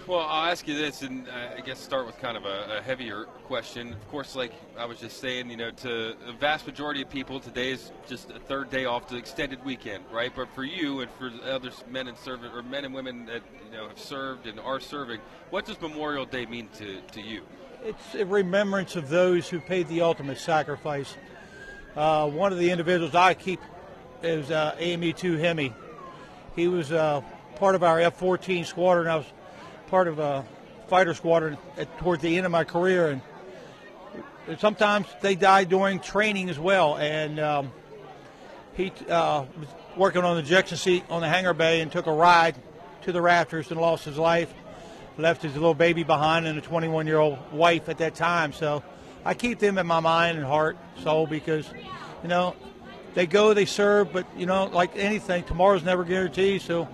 [0.07, 3.25] Well, I'll ask you this, and I guess start with kind of a, a, heavier
[3.45, 3.93] question.
[3.93, 7.41] Of course, like I was just saying, you know, to the vast majority of people,
[7.41, 10.33] today is just a third day off the extended weekend, right?
[10.35, 13.77] But for you and for other men and servant or men and women that you
[13.77, 17.43] know have served and are serving, what does Memorial Day mean to, to you?
[17.85, 21.17] It's a remembrance of those who paid the ultimate sacrifice.
[21.95, 23.61] Uh, one of the individuals I keep
[24.23, 25.73] is uh, AME2 Hemi.
[26.57, 27.23] He was uh,
[27.57, 29.09] part of our F-14 squadron.
[29.09, 29.27] I was
[29.89, 30.45] part of a
[30.89, 33.23] fighter squadron at, towards the end of my career, and,
[34.59, 36.97] sometimes they die during training as well.
[36.97, 37.73] And um,
[38.75, 42.13] he uh, was working on the ejection seat on the hangar bay and took a
[42.13, 42.57] ride
[43.03, 44.53] to the rafters and lost his life.
[45.17, 48.53] Left his little baby behind and a 21 year old wife at that time.
[48.53, 48.83] So
[49.25, 51.69] I keep them in my mind and heart, soul, because,
[52.23, 52.57] you know,
[53.15, 56.63] they go, they serve, but, you know, like anything, tomorrow's never guaranteed.
[56.63, 56.89] So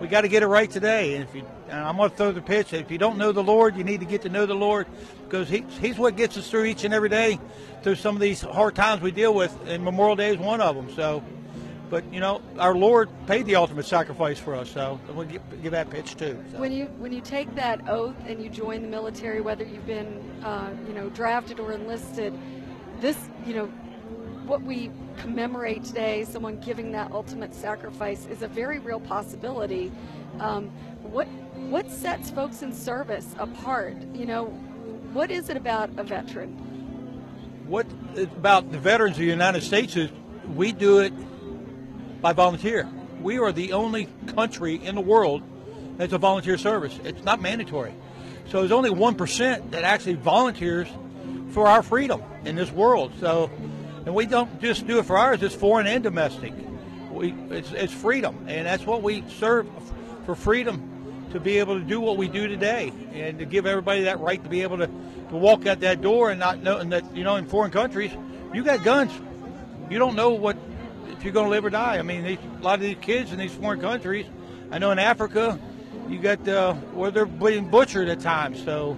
[0.00, 1.14] we got to get it right today.
[1.14, 2.72] And if you, and I'm going to throw the pitch.
[2.72, 4.86] If you don't know the Lord, you need to get to know the Lord
[5.24, 7.38] because he, He's what gets us through each and every day
[7.82, 9.56] through some of these hard times we deal with.
[9.66, 10.90] And Memorial Day is one of them.
[10.94, 11.22] So,
[11.88, 14.70] but you know, our Lord paid the ultimate sacrifice for us.
[14.70, 16.42] So we'll give, give that pitch too.
[16.52, 16.58] So.
[16.58, 20.42] When you when you take that oath and you join the military, whether you've been
[20.42, 22.36] uh, you know drafted or enlisted,
[23.00, 23.72] this you know
[24.50, 29.92] what we commemorate today, someone giving that ultimate sacrifice, is a very real possibility.
[30.40, 30.70] Um,
[31.02, 31.28] what
[31.70, 33.96] what sets folks in service apart?
[34.12, 34.46] You know,
[35.12, 36.50] what is it about a veteran?
[37.68, 37.86] What
[38.16, 40.10] about the veterans of the United States is
[40.56, 41.12] we do it
[42.20, 42.88] by volunteer.
[43.22, 45.42] We are the only country in the world
[45.96, 46.98] that's a volunteer service.
[47.04, 47.94] It's not mandatory.
[48.48, 50.88] So there's only 1% that actually volunteers
[51.50, 53.12] for our freedom in this world.
[53.20, 53.48] So
[54.06, 56.52] and we don't just do it for ours; it's foreign and domestic.
[57.10, 59.68] We it's, it's freedom, and that's what we serve
[60.26, 64.02] for freedom to be able to do what we do today, and to give everybody
[64.02, 67.16] that right to be able to, to walk out that door and not knowing that
[67.16, 68.12] you know in foreign countries
[68.52, 69.12] you got guns,
[69.88, 70.56] you don't know what
[71.08, 71.98] if you're going to live or die.
[71.98, 74.26] I mean, these, a lot of these kids in these foreign countries,
[74.70, 75.58] I know in Africa,
[76.08, 78.96] you got uh, where they're being butchered at times, so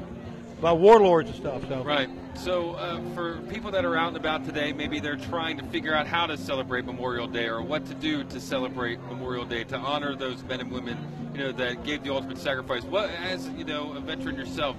[0.60, 1.68] by warlords and stuff.
[1.68, 2.08] So right.
[2.34, 5.94] So, uh, for people that are out and about today, maybe they're trying to figure
[5.94, 9.76] out how to celebrate Memorial Day or what to do to celebrate Memorial Day to
[9.76, 10.98] honor those men and women,
[11.34, 12.82] you know, that gave the ultimate sacrifice.
[12.82, 14.76] What, as you know, a veteran yourself,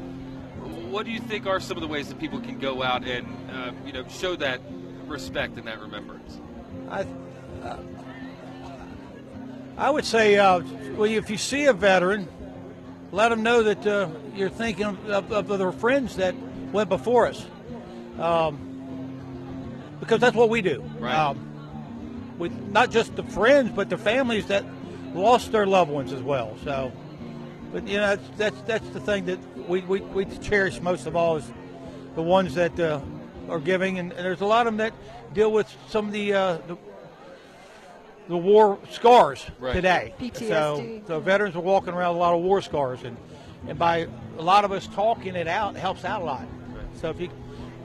[0.90, 3.28] what do you think are some of the ways that people can go out and,
[3.50, 4.60] uh, you know, show that
[5.06, 6.40] respect and that remembrance?
[6.90, 7.06] I,
[7.64, 7.78] uh,
[9.78, 10.62] I would say, uh,
[10.96, 12.28] well, if you see a veteran,
[13.12, 16.36] let them know that uh, you're thinking of, of, of their friends that
[16.74, 17.46] went before us.
[18.20, 18.74] Um,
[20.00, 20.84] because that's what we do.
[21.00, 21.16] Right.
[21.16, 24.66] Um, with not just the friends, but the families that
[25.14, 26.58] lost their loved ones as well.
[26.66, 26.92] So,
[27.72, 31.16] but you know, that's that's, that's the thing that we, we, we cherish most of
[31.16, 31.50] all is
[32.16, 33.00] the ones that uh,
[33.50, 34.94] are giving, and, and, there's a lot of them that
[35.34, 36.78] deal with some of the uh, the,
[38.28, 39.74] the, war scars right.
[39.74, 40.14] today.
[40.20, 40.48] PTSD.
[40.50, 43.16] So, so veterans are walking around with a lot of war scars, and
[43.68, 44.08] and by
[44.38, 46.48] a lot of us talking it out helps out a lot.
[46.96, 47.30] So if you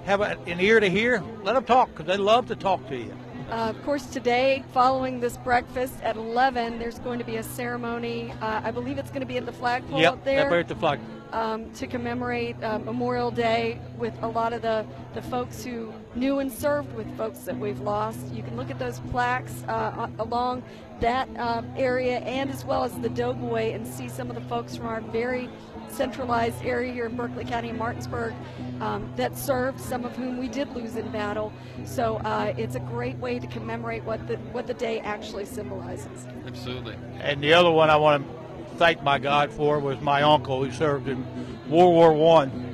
[0.04, 3.14] have an ear to hear, let them talk because they love to talk to you.
[3.50, 8.30] Uh, of course, today, following this breakfast at 11, there's going to be a ceremony.
[8.42, 10.50] Uh, I believe it's going to be at the flagpole yep, up there.
[10.50, 11.00] Yep, at the flag.
[11.32, 16.40] Um, to commemorate uh, Memorial Day with a lot of the, the folks who knew
[16.40, 18.32] and served with folks that we've lost.
[18.34, 20.62] You can look at those plaques uh, along
[21.00, 24.76] that uh, area and as well as the Doughboy and see some of the folks
[24.76, 25.48] from our very
[25.90, 28.34] centralized area here in Berkeley County and Martinsburg
[28.80, 31.52] um, that served, some of whom we did lose in battle.
[31.84, 36.26] So uh, it's a great way to commemorate what the what the day actually symbolizes.
[36.46, 36.96] Absolutely.
[37.20, 40.70] And the other one I want to thank my God for was my uncle who
[40.70, 41.26] served in
[41.68, 42.66] World War One.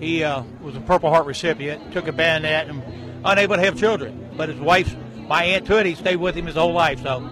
[0.00, 2.82] He uh, was a Purple Heart recipient, took a bayonet, and
[3.24, 4.28] unable to have children.
[4.36, 7.02] But his wife, my aunt Tootie, stayed with him his whole life.
[7.02, 7.30] So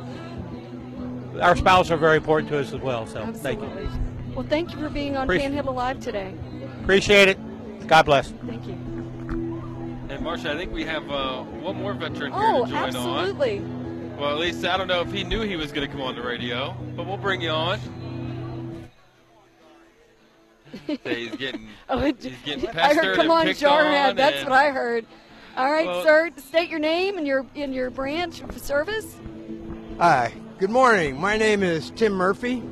[1.40, 3.06] our spouses are very important to us as well.
[3.06, 3.66] So Absolutely.
[3.66, 4.03] thank you.
[4.34, 6.34] Well, thank you for being on Appreciate Panhandle Live today.
[6.82, 7.86] Appreciate it.
[7.86, 8.30] God bless.
[8.46, 8.72] Thank you.
[8.72, 13.58] And Marsha, I think we have uh, one more veteran here Oh, to join absolutely.
[13.58, 13.64] on.
[13.64, 14.16] Absolutely.
[14.18, 16.14] Well, at least I don't know if he knew he was going to come on
[16.14, 17.78] the radio, but we'll bring you on.
[20.86, 24.10] Say he's getting, Oh, he's getting I heard, come and on, picked Jarhead.
[24.10, 25.06] on That's and- what I heard.
[25.56, 26.30] All right, Well- sir.
[26.38, 29.16] State your name and your in your branch of service.
[29.98, 31.20] Hi, good morning.
[31.20, 32.62] My name is Tim Murphy.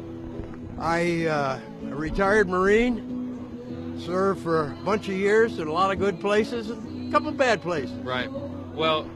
[0.83, 6.01] I uh, a retired Marine, served for a bunch of years in a lot of
[6.01, 7.93] good places and a couple bad places.
[7.99, 8.29] Right.
[8.75, 9.09] Well,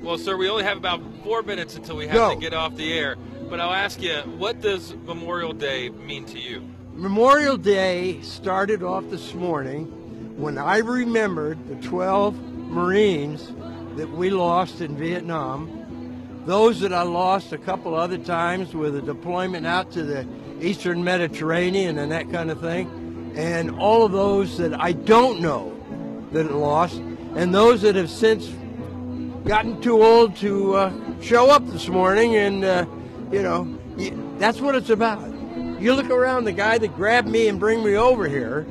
[0.00, 2.96] well, sir, we only have about four minutes until we have to get off the
[2.96, 3.16] air.
[3.50, 6.62] But I'll ask you, what does Memorial Day mean to you?
[6.92, 9.86] Memorial Day started off this morning
[10.36, 13.52] when I remembered the 12 Marines
[13.96, 19.02] that we lost in Vietnam, those that I lost a couple other times with a
[19.02, 20.24] deployment out to the
[20.60, 25.74] eastern Mediterranean and that kind of thing, and all of those that I don't know
[26.32, 26.96] that are lost,
[27.36, 28.48] and those that have since
[29.44, 32.86] gotten too old to uh, show up this morning, and uh,
[33.30, 33.78] you know,
[34.38, 35.20] that's what it's about.
[35.80, 38.62] You look around, the guy that grabbed me and bring me over here,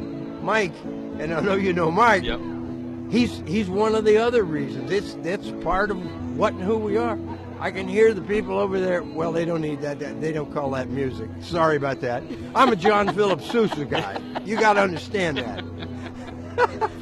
[0.41, 0.73] Mike,
[1.19, 2.23] and I know you know Mike.
[2.23, 2.39] Yep.
[3.10, 4.91] He's he's one of the other reasons.
[4.91, 5.97] It's that's part of
[6.38, 7.17] what and who we are.
[7.60, 9.02] I can hear the people over there.
[9.04, 10.00] Well, they don't need that.
[10.00, 11.30] that- They don't call that music.
[11.41, 12.24] Sorry about that.
[12.54, 14.20] I'm a John Philip Sousa guy.
[14.46, 15.63] You got to understand that.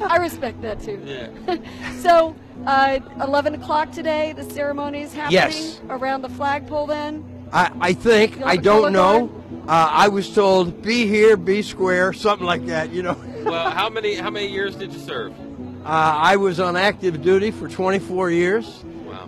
[0.02, 1.00] I respect that too.
[1.04, 1.58] Yeah.
[2.00, 2.34] so,
[2.66, 5.80] uh, 11 o'clock today, the ceremony is happening Yes.
[5.90, 7.24] around the flagpole then?
[7.52, 9.42] I, I think You I have a color don't know.
[9.68, 12.90] Uh, I was told be here, be square, something like that.
[12.90, 13.16] You know.
[13.44, 15.32] well, how many how many years did you serve?
[15.84, 18.84] Uh, I was on active duty for 24 years.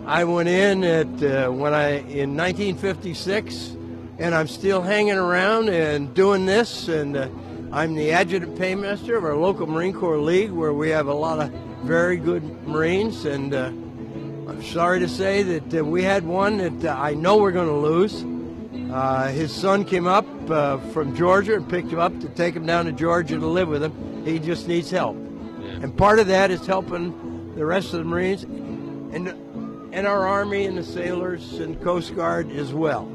[0.09, 3.77] I went in at uh, when I in 1956,
[4.17, 6.87] and I'm still hanging around and doing this.
[6.87, 7.29] And uh,
[7.71, 11.37] I'm the adjutant paymaster of our local Marine Corps League, where we have a lot
[11.37, 11.51] of
[11.83, 13.25] very good Marines.
[13.25, 17.37] And uh, I'm sorry to say that uh, we had one that uh, I know
[17.37, 18.25] we're going to lose.
[18.91, 22.65] Uh, his son came up uh, from Georgia and picked him up to take him
[22.65, 24.25] down to Georgia to live with him.
[24.25, 25.17] He just needs help.
[25.17, 28.43] And part of that is helping the rest of the Marines
[29.11, 29.27] and,
[29.91, 33.05] and our Army and the sailors and Coast Guard as well.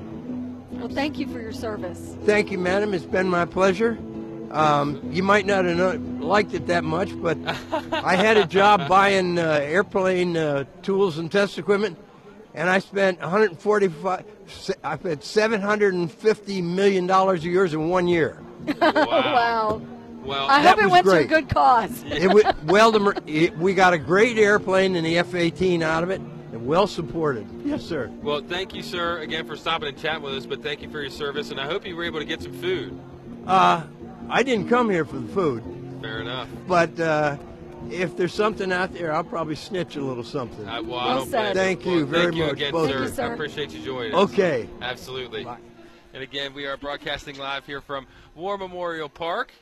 [0.73, 2.17] Well, thank you for your service.
[2.25, 2.95] Thank you, madam.
[2.95, 3.99] It's been my pleasure.
[4.51, 7.37] Um, you might not have known, liked it that much, but
[7.93, 11.99] I had a job buying uh, airplane uh, tools and test equipment,
[12.55, 14.25] and I spent 145.
[14.85, 18.41] I spent 750 million dollars a year in one year.
[18.81, 19.81] wow.
[20.25, 21.29] Well, I That hope it was went to a great.
[21.29, 22.05] good cause.
[22.07, 22.31] It
[22.65, 26.21] well, the, it, we got a great airplane and the F-18 out of it,
[26.55, 27.47] and well supported.
[27.65, 28.11] Yes, sir.
[28.23, 30.47] Well, thank you, sir, again for stopping and chatting with us.
[30.47, 32.53] But thank you for your service, and I hope you were able to get some
[32.53, 32.99] food.
[33.47, 33.83] Uh,
[34.31, 35.63] I didn't come here for the food,
[36.01, 36.49] Fair enough.
[36.67, 37.37] but uh,
[37.91, 40.67] if there's something out there, I'll probably snitch a little something.
[40.67, 43.05] I, well, I don't blame Thank Well, you very thank you much, again, both sir.
[43.05, 43.23] of you.
[43.25, 44.31] I appreciate you joining us.
[44.31, 44.69] Okay.
[44.81, 45.47] Absolutely.
[46.15, 49.53] And again, we are broadcasting live here from War Memorial Park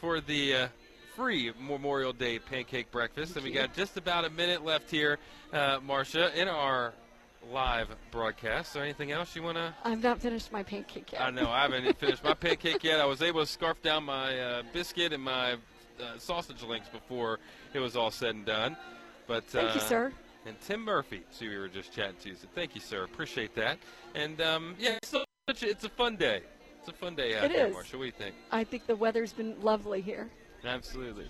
[0.00, 0.68] for the uh,
[1.18, 3.34] free Memorial Day pancake breakfast.
[3.34, 5.18] And we got just about a minute left here,
[5.52, 6.94] uh, Marsha, in our
[7.50, 8.72] live broadcast.
[8.72, 9.74] So anything else you want to?
[9.82, 11.20] I've not finished my pancake yet.
[11.20, 13.00] I know I haven't finished my pancake yet.
[13.00, 17.40] I was able to scarf down my uh, biscuit and my uh, sausage links before
[17.74, 18.76] it was all said and done.
[19.26, 20.12] But Thank you, uh, sir.
[20.46, 22.36] And Tim Murphy, so we were just chatting to.
[22.36, 23.02] So thank you, sir.
[23.02, 23.78] Appreciate that.
[24.14, 26.42] And um, yeah, it's, so- a, it's a fun day.
[26.78, 27.74] It's a fun day out It here, is.
[27.74, 27.94] Marsha.
[27.94, 28.36] What do you think?
[28.52, 30.30] I think the weather's been lovely here.
[30.64, 31.26] Absolutely.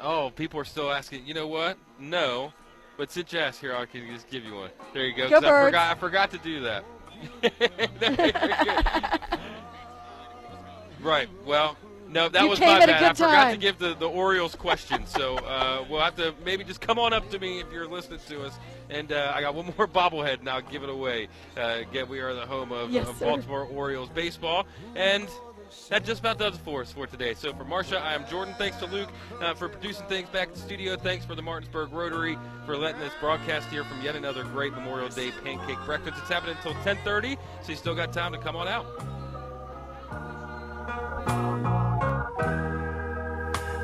[0.00, 1.26] Oh, people are still asking.
[1.26, 1.76] You know what?
[1.98, 2.52] No,
[2.96, 4.70] but since you asked here, I can just give you one.
[4.92, 5.28] There you go.
[5.28, 5.96] Go I forgot.
[5.96, 6.84] I forgot to do that.
[11.00, 11.28] Right.
[11.46, 11.76] Well,
[12.08, 12.90] no, that You was my bad.
[12.90, 16.80] I forgot to give the, the Orioles question, so uh, we'll have to maybe just
[16.80, 18.58] come on up to me if you're listening to us.
[18.90, 21.28] And uh, I got one more bobblehead, and I'll give it away.
[21.56, 23.20] Uh, again, we are the home of, Yes, of.
[23.20, 25.28] Baltimore Orioles baseball, and
[25.88, 27.34] that just about does it for us for today.
[27.34, 28.54] So for Marsha, I am Jordan.
[28.58, 29.08] Thanks to Luke
[29.40, 30.96] uh, for producing things back in the studio.
[30.96, 35.08] Thanks for the Martinsburg Rotary for letting us broadcast here from yet another great Memorial
[35.08, 36.18] Day pancake breakfast.
[36.18, 38.86] It's happening until 10:30, so you still got time to come on out.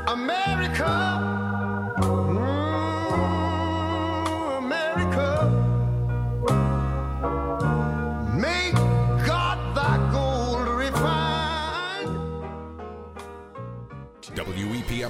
[0.08, 1.33] America.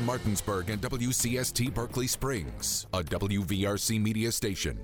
[0.05, 4.79] Martinsburg and WCST Berkeley Springs, a WVRC media station.